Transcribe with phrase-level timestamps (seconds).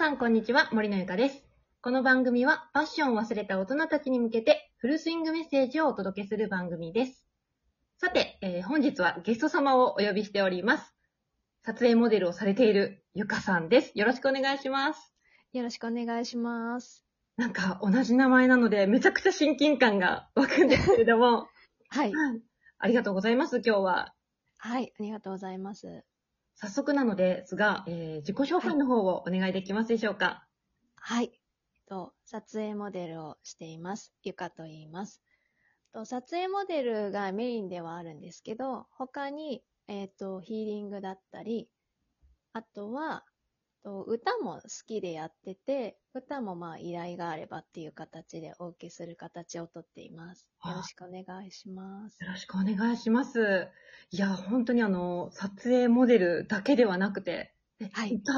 [0.00, 0.70] さん、こんにちは。
[0.72, 1.44] 森のゆかです。
[1.82, 7.26] この番組は、パッションを忘れた大人たちに向けて、フルスイングメッセージをお届けする番組です。
[7.98, 10.94] さて、えー本日はゲスト様をお呼びしております。
[11.66, 13.92] 撮影モデルをされているゆかさんです。
[13.94, 15.12] よろしくお願いします。
[15.52, 17.04] よろしくお願いします。
[17.36, 21.46] なんか、同じ名前なので、めちゃくちゃ親近感が湧くんですけれども、
[21.90, 22.14] はい。
[22.14, 22.42] はい。
[22.78, 24.14] ありがとうございます、今日は。
[24.56, 26.04] はい、ありがとうございます。
[26.62, 30.46] 早速なのですが、えー自己紹介の方をお願いできますでしょうか？
[30.94, 31.32] はい。
[31.88, 34.12] と、撮影モデルをしています。
[34.22, 35.22] ゆかと言います。
[35.94, 41.70] と撮影モデルがメインではあるんですけど、他に、えっと、ヒーリングだったり、
[42.52, 43.24] あとは、
[43.82, 50.48] と歌も好きでやってて、歌もまあ依頼があればっていう形でお受けする形をとっています。
[50.60, 52.22] あよろしくお願いします。
[52.22, 53.68] よろしくお願いします。
[54.10, 58.32] いや、本当にあの、撮影モデルだけではなくて、えはい歌、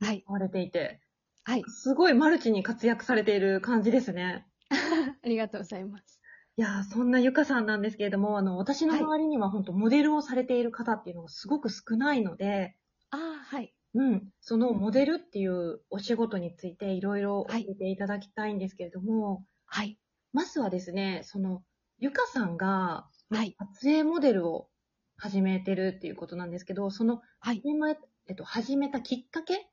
[0.00, 0.24] はい。
[0.26, 1.00] われていて、
[1.44, 1.64] はい。
[1.68, 4.46] すごいマルチに活躍されている感じですね。
[5.22, 6.20] ありがとうございます。
[6.56, 12.76] いや、そんなゆかさんなんですけれども、あの、私の周りには本当モデルをされている方っていうのがすごく少ないので、
[13.10, 13.74] ああ、はい。
[13.94, 19.98] うん、そのモデルっていうお仕事についていろいろ教はいえていただきたいんですけれども、はい。
[20.32, 21.64] まずはですね、その、
[21.98, 23.58] ゆかさんが、はい。
[23.58, 24.70] 撮影モデルを
[25.16, 27.64] 始めてるっていうことなんですけど、その、はい。
[27.64, 29.70] 始めえっと、始めたきっかけ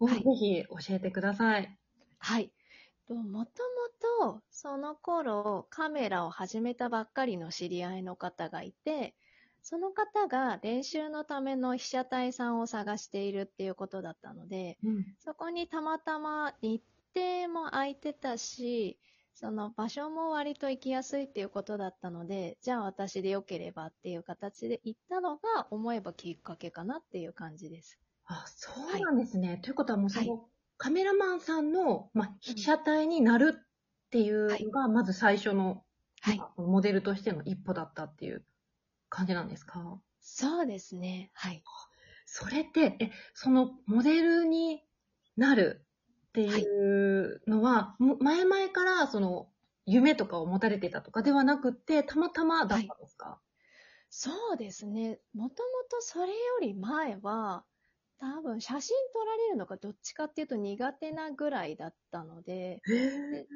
[0.00, 1.78] をぜはいひ教えてください。
[2.18, 2.52] はい。
[3.06, 3.62] ともと
[4.22, 9.14] もと、その頃、カメラを始めたばっかりの知り合いの方がいて、
[9.64, 15.06] その方が練習のための被写体さんを探しているっていうことだったので、うん。
[15.18, 16.82] そこにたまたま日
[17.14, 18.98] 程も空いてたし、
[19.32, 27.98] その場所も割と行きやすいっていうことだったので、じゃあ私でよければっていう形で行ったのが思えばきっかけかなっていう感じです。
[28.26, 29.58] あ、そうなんですね。
[29.62, 30.40] ということはもうその、はい
[30.76, 33.68] カメラマンさんの、まあ、被写体になるっ
[34.10, 35.84] ていうのが、まず最初の、
[36.20, 36.36] はい。
[36.36, 38.44] まあモデルとしての一歩だったっていう
[39.14, 40.02] 感じなんですか？
[40.18, 41.30] そうですね。
[41.34, 41.64] はい。
[42.26, 44.82] それって、え、そのモデルに
[45.36, 45.86] なる
[46.28, 49.50] っていうのは、も前々からその
[49.86, 53.40] 夢とかを持たれてたとかではなくて、たまたまだったんですか、
[54.10, 55.20] そうですね。
[55.32, 57.66] もともとそれより前は、
[58.18, 63.46] 多分写真撮られるのがどっちかっていうと苦手なぐらいだったので、へえ。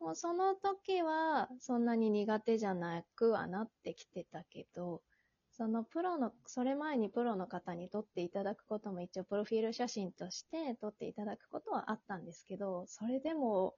[0.00, 5.02] もうその時はそんなに苦手じゃなくはなってきてたけど、
[5.50, 13.74] そのプロの、それ前にプロの方に撮っていただくことも一応プロフィール写真として撮っていただくことはあったんですけど、それでも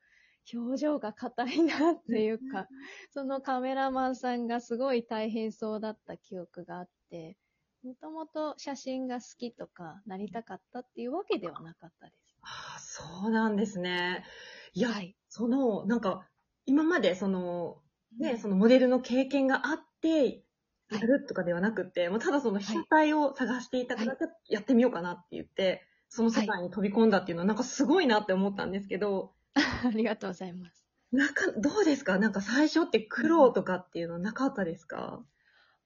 [0.53, 2.67] 表情が硬いなっていうか、
[3.11, 7.37] そのカメラマンさんがすごい大変そうだった記憶があって、
[7.85, 12.37] もともと写真が好きとかなりたかったっていうわけではなかったです。
[12.43, 14.25] ああ、そうなんですね。
[14.75, 15.17] いや、はい。
[15.29, 16.29] その、なんか、
[16.67, 17.83] 今までその、
[18.19, 20.45] ね、そのモデルの経験があって、
[20.91, 24.17] やるとかではなくて、もうただその被写体を探していたから、
[24.49, 30.87] やってみようかなって言って、その世界に飛び込んだっていうのは、なんかすごいなって思ったんですけど、 ありがとうございます。
[31.13, 32.19] なんか、どうですか？
[32.19, 35.25] なんか最初って苦労とかっていうのはなかったですか、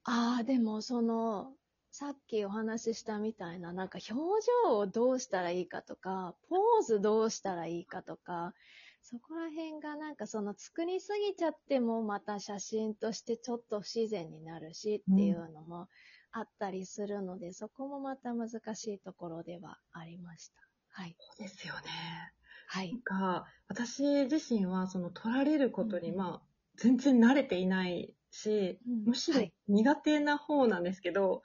[0.04, 1.56] ああ、でもその、
[1.92, 8.54] さっきお話ししたみたいな、なんか表情をどうしたらいいかとか、ポーズどうしたらいいかとか、
[9.02, 15.88] そこら辺がなんかその作りすぎちゃってもまた写真としてちょっと不自然になるしっていうのも
[16.30, 20.62] あったりするので、そこもまた難しいところではありました。
[20.88, 21.16] はい。
[21.18, 22.32] そうですよね。
[22.68, 22.98] はい。
[23.04, 31.42] が、私自身はその撮られることに、うんまあ、全然慣れていないし、うんむしろはい苦手な方なんですけど、はい。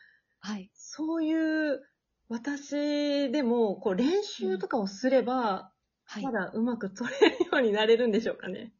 [0.73, 1.33] そうい
[1.73, 1.81] う
[2.29, 5.73] 私でもこう練習とかをすれば、
[6.05, 6.31] はいま。
[6.31, 8.73] だうまく撮れるようになれるんでしょうかね。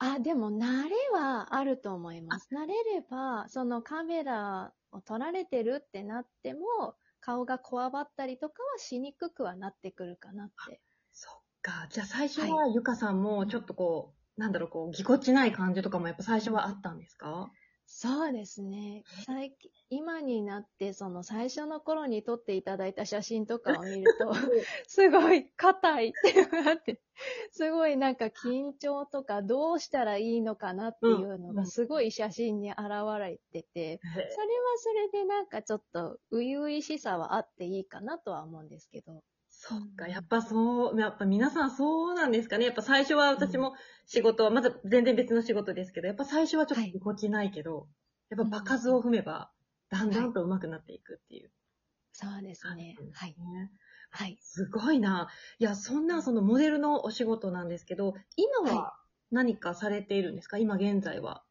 [0.00, 2.48] あ、でも慣れはあると思います。
[2.54, 10.80] 慣れれば、そのカメラを撮られてるってなっても、顔がこわばったりとかはしにくくはなってくるかなって。
[11.12, 11.86] そっか。
[11.90, 17.52] じゃあ最初ははゆかさんもちょっとこう、なんだろう、こう、ぎこちない感じとかもやっぱ最初はあったんですか？
[17.90, 19.02] そうですね。
[19.24, 24.30] 最近、今になって、その最初の頃に撮っていただいた写真とかを見ると、
[24.86, 27.00] すごい硬いっていうのがあって、
[27.50, 32.78] すごいなんか緊張とかどうしたらいいのかなっていうのうんがすごい写真に現
[33.18, 34.32] れてて、それは
[34.76, 39.22] それでなんかちょっと初々しさはあっていいかなとは思うんですけど。
[39.60, 42.64] そっか、やっぱそう、やっぱ皆さんそうなんですかね。
[42.66, 43.74] やっぱ最初は私も
[44.06, 47.88] 仕事は、まだ全然別の仕事ですけど、やっぱ最初はちょっとはいぎこちないけど、
[48.30, 49.50] やっぱ場数を踏めば、
[49.90, 51.50] だんだんと上手くなっていくっていう
[52.12, 53.36] そうですねはい。
[53.38, 53.70] ね。
[54.10, 54.38] はい。
[54.40, 55.28] すごいな。
[55.58, 58.92] いや、そんなそのモデルのお仕事なんですけど、今はは
[59.30, 61.44] 何かされているんですか、今現在は。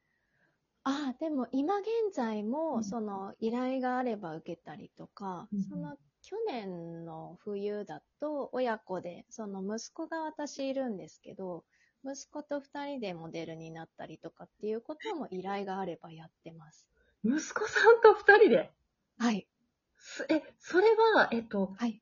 [0.83, 2.41] ああ、でも今現在
[2.73, 5.95] うんも、その依頼があれば受けたりとか、うんその
[6.29, 11.63] 去年の冬だと親子で、その息子が私いるんですけど、
[12.03, 16.85] 息子と二人でモデルになったりとかっていうことも依頼があればやってます。
[17.23, 18.71] 息子さんと二人で？
[19.17, 19.47] はい。
[19.95, 22.01] すえ、それは、えっと、はい。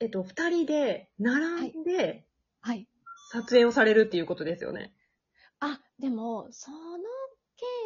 [0.00, 2.26] えっと、二人で並んで
[2.60, 2.86] はい。
[3.30, 4.92] 撮影をされるっていうことですよね。
[5.58, 7.04] あ、でも、そのケ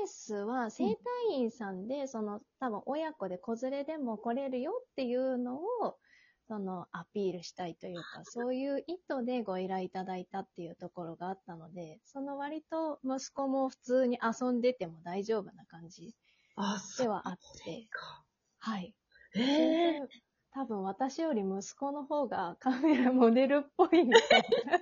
[0.07, 1.01] ースは整体
[1.37, 5.99] 院さんで、その多分親子で子連れでも来れるよっていうのを、
[6.49, 16.15] そのアピールしたいというか、 そういう意図でご依頼いただいたっていうところがあったので、その割と息子も普通に遊んでても大丈夫な感じ
[16.99, 18.25] ではあって、か。
[18.59, 18.95] はい。
[19.35, 20.09] え全え然
[20.53, 24.79] 多分私より息子の方がカメラモデルっぽいみたいな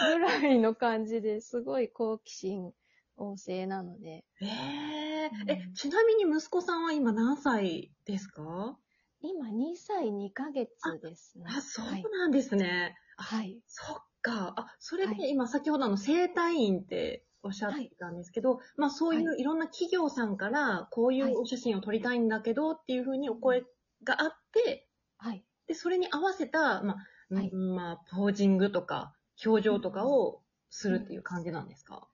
[0.00, 2.72] ぐらいの感じですごい好奇心
[3.16, 8.78] 旺盛なので、ええうんえ、ちなみに息子さんは今何歳ですか？
[9.20, 10.70] 今2歳2ヶ月
[11.00, 11.46] ですね。
[11.48, 12.02] あ、そうはい。
[12.02, 12.96] なんですね。
[13.16, 13.60] はい。
[13.66, 14.54] そっか。
[14.56, 23.64] あ、それはいで今先ほどあの整体院っておっしゃってたんですけど、まあそういういろんな企業さんからこういうお写真を撮りたいんだけどっていうふうにお声
[24.02, 25.44] があって、はい。
[25.66, 26.96] で、それに合わせた、ま
[27.30, 29.14] あ、はいうんまあ、ポージングとか
[29.44, 32.08] 表情とかをするっていう感じなんですか、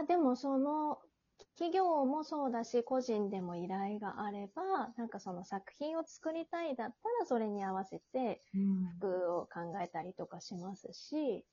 [0.00, 1.00] あ、でもその、
[1.54, 11.46] 企業もそうだし、個人でも依頼があれば、なんかその作品を作りたいだったら、それに合わせてうん服を考えたりとかしますし、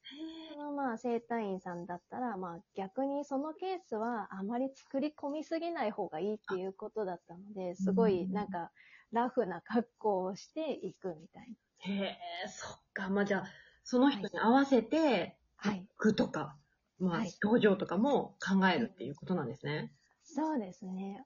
[0.47, 8.71] そのまあ整体院さんだったら、まあ逆にそのケースはあまり作り込みすぎない方がいいっていうことだったので、すごいなんか
[9.11, 11.55] ラフな格好をしていくみたいな。
[11.79, 13.09] へえ、そっか。
[13.09, 13.45] まあじゃあ、
[13.83, 15.87] その人に合わせて、はい。
[15.97, 16.57] 服とか、
[17.03, 19.91] まあはい、表情とかも考えるっていうことなんですね。
[20.23, 21.25] そうですね。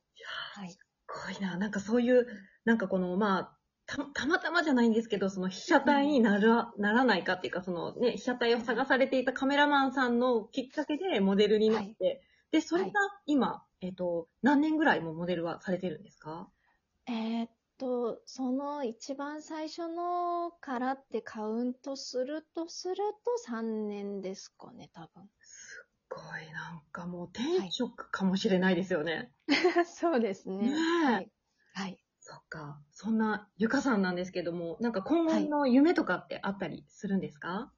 [0.56, 0.72] はい。
[0.72, 1.58] すごいな。
[1.58, 2.28] なんかそういう、
[2.66, 12.22] なんかこの、まあ、たたまたまじゃないんですけど、その被写体にならならないかっていうか、そのね、被写体を探されていたカメラマンさんのきっかけでモデルになって、
[12.52, 12.92] で、それが
[13.26, 16.50] 今、えっ、と、何年ぐらいもモデルはされてるんですか？
[17.08, 22.96] えーっと、その一番最初のからってカウントするとする
[23.46, 25.30] と3年ですかね、多分。
[26.10, 29.32] すごい、なんかもう転職かもしれないですよね。
[29.86, 30.70] そうですね。
[30.70, 31.32] ねえはい。
[31.74, 32.00] はい。
[32.20, 32.82] そっか。
[32.92, 37.72] そんなゆかさんなんですけども、なんか今後の夢とかってあったりするんですか、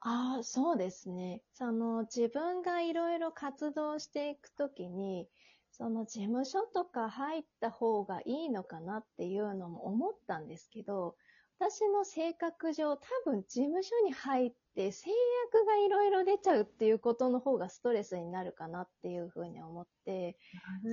[0.00, 1.42] ああ、そうですね。
[1.52, 5.28] その自分がいろいろ活動していくときに、
[5.70, 11.16] その事務所とか入った方がいいのかなっていうのも思ったんですけど、
[11.58, 15.10] 私の性格上、多分事務所に入って制
[15.52, 20.36] 約がいろいろ出ちゃうっていうことの方がストレスになるかなっていうふうに思って、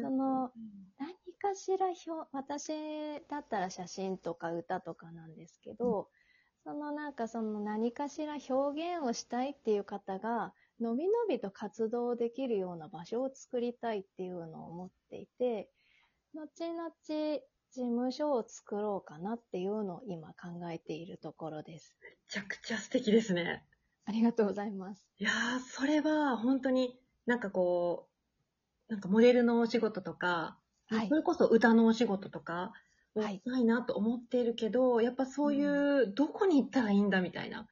[0.02, 0.52] その
[0.98, 2.74] 何かしら表、私
[3.30, 6.10] だったら写真とか歌とかなんですけど、
[6.64, 15.70] そのなんかその何かしら表現をしたいっていう方が、のびのびと活動できるような場所を作りたいっていうのを思っていて、
[16.36, 16.92] 後々
[17.72, 21.96] 事務所を作ろうかなっていうのを今考えているところです。
[22.02, 23.64] めちゃくちゃ素敵ですね。
[24.10, 25.06] ありがとうございます。
[25.20, 28.10] いやー、それは本当になんかこ
[28.90, 32.74] う、なんかモデルのお仕事とか、はいそれこそ歌のお仕事とか
[33.14, 37.68] をはいしたいなと思っているけど、やっぱそういう、どこに行ったらいいんだみたいな。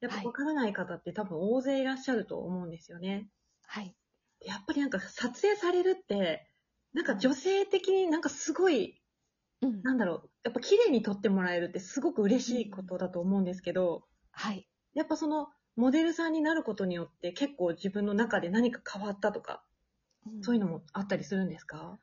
[0.00, 3.28] やっぱはいわからない方って多分大勢いらっしゃると思うんですよね。
[3.66, 3.94] はい。
[4.40, 6.46] でやっぱりなんか撮影されるって、
[6.94, 9.02] なんか女性的になんかすごい、
[9.60, 9.82] うん。
[9.82, 14.66] なんだろう、やっぱ綺麗に撮ってもらえるってすごく嬉しいことだと思うんですけど、はい。
[14.94, 19.64] やっぱそのモデルさんになることによって結構自分の中で何か変わったとか、
[20.42, 22.00] そういうのもあったりするんですか？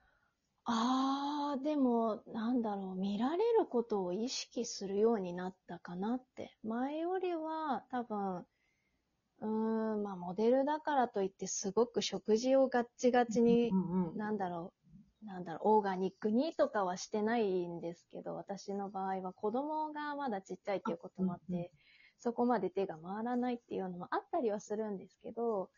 [0.65, 6.55] ああ、でも、なんだろう、見られることを意識するようになったかなって。
[6.63, 9.47] 前よりは、多分、うー
[9.97, 14.15] ん、まあ、モデルだからといって、すごく食事をガッチガチにう、んうん。
[14.15, 14.73] なんだろ
[15.23, 21.73] う、なんだろう、オーガニックにとかはしてないんですけど、私の場合は子供がまだちっちゃいっていうこともあっうんうんて、
[22.21, 25.69] そこまで手が回らないっていうのもあったりはするんですけど、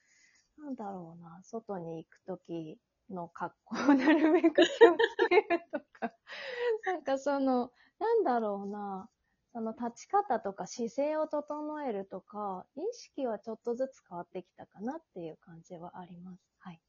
[0.57, 2.77] なんだろうな、外に行くとき
[3.09, 6.13] の格好をなるべく気をつけるとか、
[6.85, 9.09] なんかその、なんだろうな、
[9.53, 16.43] その立ち方とか姿勢を整えるとか、意識はちょっとずつ変わってきたかなっていう感じはあります。
[16.59, 16.81] はい。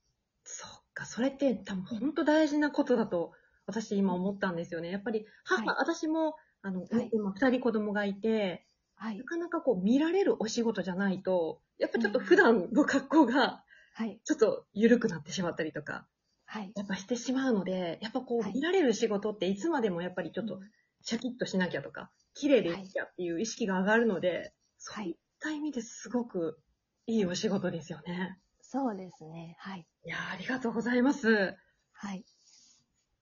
[0.43, 3.33] そっか、それって多分本当大事なことだと
[3.67, 4.91] 私今思ったんですよね。
[4.91, 9.25] やっぱり母、はい私もあの、はい今二人子供がいて、はいな。
[9.25, 13.65] かなかこう見られるお仕事じゃないと、やっぱちょっと普段の格好が
[13.97, 14.21] はい。
[14.25, 16.07] ちょっと緩くなってしまったりとか、
[16.47, 16.73] はい。
[16.75, 20.59] やっぱしてしまうので、やっぱこはいう見られる仕事っていつまでもやっぱりちょっと
[21.01, 26.59] シャキッとしなきゃとか、綺麗でいきゃっていう意識が上がるので、そういった意味ですごく
[27.07, 28.37] いいお仕事ですよね。
[28.63, 29.57] そうですね。
[29.61, 29.87] はい。
[30.05, 31.55] いやーありがとうございます。
[31.93, 32.25] はい。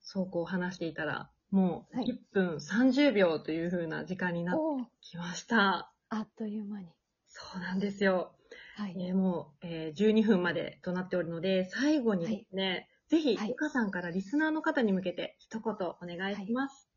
[0.00, 4.62] そうこう話していたら、もうはい1分30秒という風な時間になって
[5.00, 5.92] きました。
[6.08, 6.88] あっという間に。
[7.28, 8.32] そうなんですよ。
[8.76, 8.96] はい。
[8.98, 16.90] えーもう、えー12分までとなっておるので、最後にですね、ぜひ、はいゆかさんからリスナーの方に向けて一言お願いします。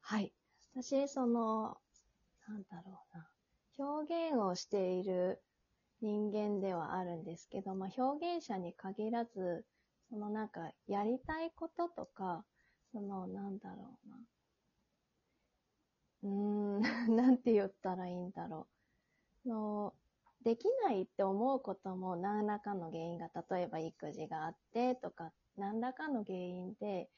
[0.00, 0.32] はい。
[0.74, 1.76] 私、その、
[2.48, 3.28] なんだろうな。
[3.78, 5.42] 表現をしている
[6.00, 9.64] 人間ではあるんですけど、まあ、表現者に限らず、
[10.08, 12.44] そのなんか、やりたいこととか、
[12.92, 14.16] その、なんだろうな。
[16.22, 16.28] うー
[17.10, 18.68] ん、なんて言ったらいいんだろ
[19.44, 19.48] う。
[19.48, 19.94] の
[20.44, 27.10] できないって思うことも何らかの原因が、例えば育児があってとか、何らかの原因で、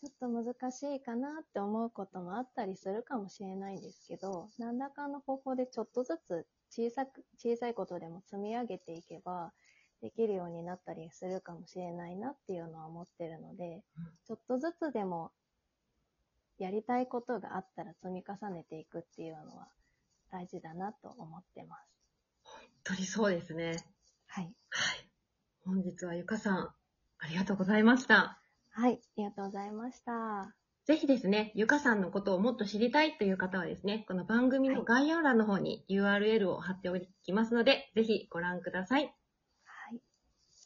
[0.00, 9.52] ちょっと難しいかなって思うこともあったりするかもしれないんですけど、何らかの方法でちょっとずつ小さく、小さいことでも積み上げていけば、
[10.00, 15.32] できるようになったりするかもしれないなっていうのは思ってるのでうん、ちょっとずつでも
[16.58, 19.68] やりたいことがあったら積み重ねていくっていうのは
[20.30, 21.82] 大事だなと思ってます。
[22.42, 23.76] 本当にそうですね。
[24.26, 24.44] はい。
[24.70, 25.08] はい。
[25.64, 26.68] 本日はゆかさん、
[27.18, 28.40] ありがとうございました。
[28.70, 28.94] はい。
[28.94, 30.54] ありがとうございました。
[30.84, 39.14] ぜひですね、ゆかさんのことをもっと知りたいという方はですね、この番組の概要欄の方に URL を貼っておきますので、ぜひご覧ください。